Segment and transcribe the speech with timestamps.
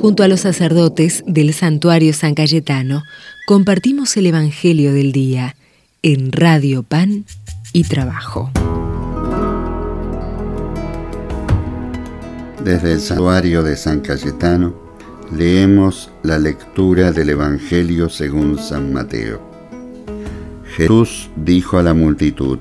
[0.00, 3.02] Junto a los sacerdotes del santuario San Cayetano,
[3.48, 5.56] compartimos el Evangelio del Día
[6.02, 7.24] en Radio Pan
[7.72, 8.52] y Trabajo.
[12.62, 14.72] Desde el santuario de San Cayetano
[15.36, 19.42] leemos la lectura del Evangelio según San Mateo.
[20.76, 22.60] Jesús dijo a la multitud,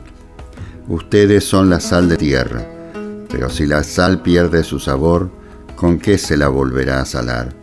[0.88, 2.65] Ustedes son la sal de tierra,
[3.29, 5.29] pero si la sal pierde su sabor,
[5.78, 7.54] ¿con qué se la volverá a salar?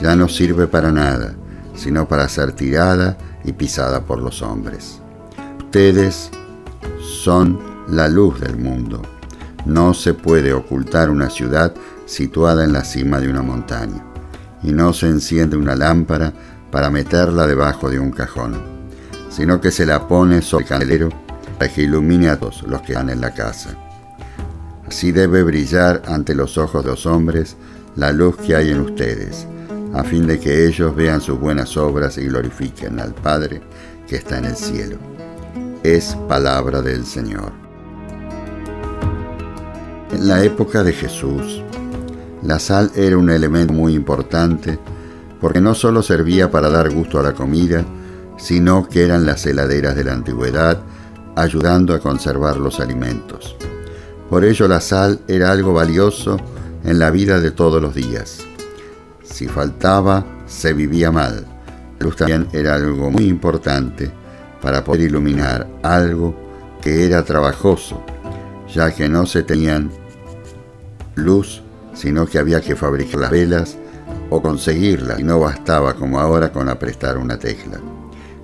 [0.00, 1.34] Ya no sirve para nada,
[1.74, 5.00] sino para ser tirada y pisada por los hombres.
[5.58, 6.30] Ustedes
[7.00, 9.02] son la luz del mundo.
[9.66, 11.74] No se puede ocultar una ciudad
[12.06, 14.04] situada en la cima de una montaña,
[14.62, 16.32] y no se enciende una lámpara
[16.70, 18.62] para meterla debajo de un cajón,
[19.30, 21.08] sino que se la pone sobre el candelero
[21.58, 23.76] para que ilumine a todos los que están en la casa.
[24.92, 27.56] Así debe brillar ante los ojos de los hombres
[27.96, 29.46] la luz que hay en ustedes,
[29.94, 33.62] a fin de que ellos vean sus buenas obras y glorifiquen al Padre
[34.06, 34.98] que está en el cielo.
[35.82, 37.52] Es palabra del Señor.
[40.12, 41.62] En la época de Jesús,
[42.42, 44.78] la sal era un elemento muy importante
[45.40, 47.82] porque no solo servía para dar gusto a la comida,
[48.36, 50.82] sino que eran las heladeras de la antigüedad,
[51.34, 53.56] ayudando a conservar los alimentos.
[54.32, 56.38] Por ello la sal era algo valioso
[56.84, 58.38] en la vida de todos los días.
[59.22, 61.44] Si faltaba, se vivía mal.
[61.98, 64.10] La luz también era algo muy importante
[64.62, 66.34] para poder iluminar algo
[66.80, 68.02] que era trabajoso,
[68.72, 69.90] ya que no se tenían
[71.14, 71.60] luz,
[71.92, 73.76] sino que había que fabricar las velas
[74.30, 77.78] o conseguirlas, y no bastaba como ahora con aprestar una tecla.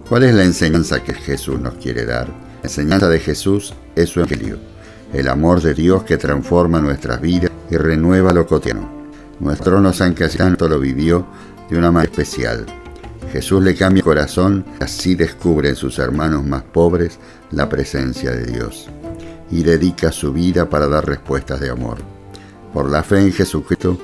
[0.06, 2.28] ¿Cuál es la enseñanza que Jesús nos quiere dar?
[2.28, 4.58] La enseñanza de Jesús es su evangelio
[5.12, 8.88] el amor de Dios que transforma nuestras vidas y renueva lo cotidiano.
[9.40, 11.26] Nuestro trono San Cayetano lo vivió
[11.70, 12.66] de una manera especial.
[13.32, 17.18] Jesús le cambia el corazón, así descubre en sus hermanos más pobres
[17.50, 18.88] la presencia de Dios
[19.50, 21.98] y dedica su vida para dar respuestas de amor.
[22.72, 23.98] Por la fe en Jesucristo,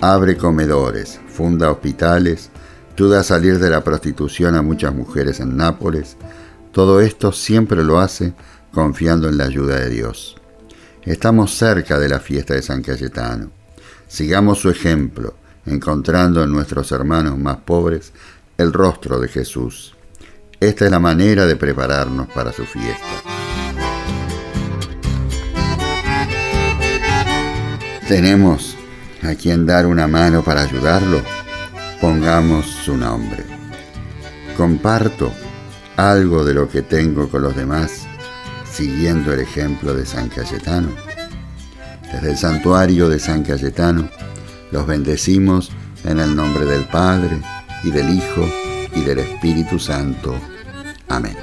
[0.00, 2.50] abre comedores, funda hospitales,
[2.94, 6.16] ayuda a salir de la prostitución a muchas mujeres en Nápoles.
[6.72, 8.34] Todo esto siempre lo hace
[8.72, 10.36] confiando en la ayuda de Dios.
[11.04, 13.50] Estamos cerca de la fiesta de San Cayetano.
[14.06, 15.34] Sigamos su ejemplo,
[15.66, 18.12] encontrando en nuestros hermanos más pobres
[18.56, 19.96] el rostro de Jesús.
[20.60, 23.04] Esta es la manera de prepararnos para su fiesta.
[28.06, 28.76] ¿Tenemos
[29.22, 31.20] a quien dar una mano para ayudarlo?
[32.00, 33.44] Pongamos su nombre.
[34.56, 35.32] Comparto
[35.96, 38.06] algo de lo que tengo con los demás
[38.72, 40.88] siguiendo el ejemplo de San Cayetano.
[42.10, 44.08] Desde el santuario de San Cayetano
[44.70, 45.70] los bendecimos
[46.04, 47.40] en el nombre del Padre
[47.84, 48.48] y del Hijo
[48.94, 50.34] y del Espíritu Santo.
[51.08, 51.36] Amén.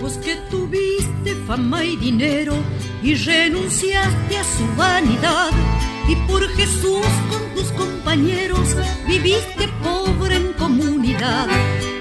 [0.00, 2.54] Pues que tuviste fama y dinero
[3.02, 5.50] y renunciaste a su vanidad
[6.08, 11.48] y por Jesús con tus compañeros viviste pobre en comunidad.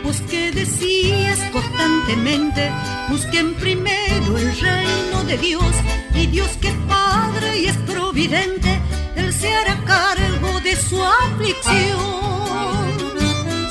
[0.03, 2.69] Pues que decías constantemente,
[3.09, 5.73] busquen primero el reino de Dios
[6.13, 8.81] y Dios que es Padre y es providente,
[9.15, 11.99] Él se hará cargo de su aflicción.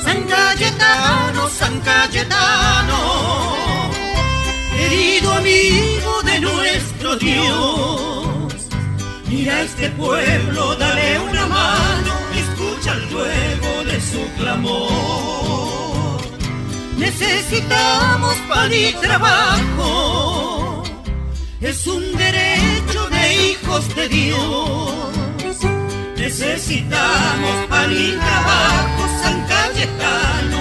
[0.03, 2.99] San Cayetano, San Cayetano,
[4.75, 8.21] querido amigo de nuestro Dios
[9.31, 15.80] Mira a este pueblo, dale una mano, escucha el ruego de su clamor.
[17.01, 20.83] Necesitamos pan y trabajo,
[21.59, 25.57] es un derecho de hijos de Dios.
[26.15, 30.59] Necesitamos pan y trabajo, San Cayetano,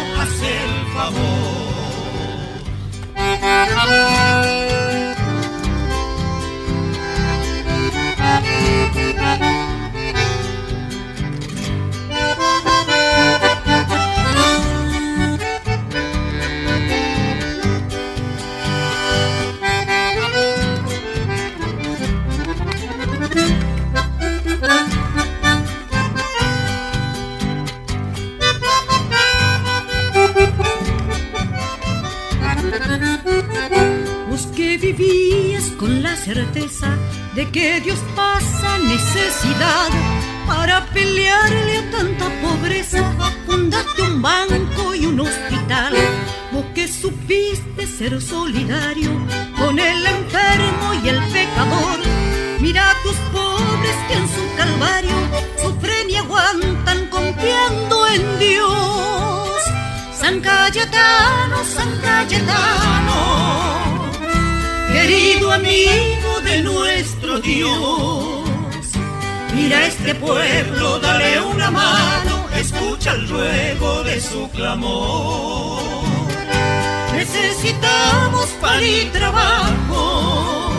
[36.24, 36.86] certeza
[37.34, 39.88] de que Dios pasa necesidad
[40.46, 43.00] para pelearle a tanta pobreza.
[43.46, 45.94] Fundaste un banco y un hospital,
[46.52, 49.10] vos que supiste ser solidario
[49.58, 51.98] con el enfermo y el pecador.
[52.60, 55.18] Mira a tus pobres que en su calvario
[55.62, 57.56] sufren y aguantan con pie
[58.14, 59.60] en Dios.
[60.20, 63.09] San Cayetano, San Cayetano,
[65.10, 68.44] querido amigo de nuestro Dios.
[69.54, 75.82] Mira este pueblo, dale una mano, escucha el ruego de su clamor.
[77.12, 80.70] Necesitamos pan y trabajo,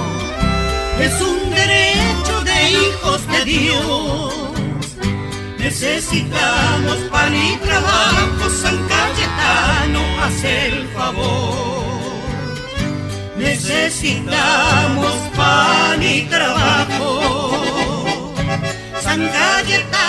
[0.98, 4.34] es un derecho de hijos de Dios.
[5.58, 9.21] Necesitamos pan y trabajo, San Cayetano,
[13.92, 18.34] necesitamos pan y trabajo.
[19.02, 20.01] San Cayetano